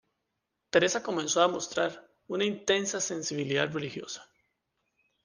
Teresa 0.71 1.03
comenzó 1.03 1.41
a 1.41 1.45
demostrar 1.45 2.09
una 2.27 2.43
intensa 2.43 2.99
sensibilidad 2.99 3.71
religiosa. 3.71 4.27